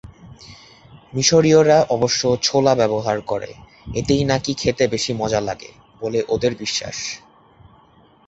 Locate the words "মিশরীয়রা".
1.13-1.77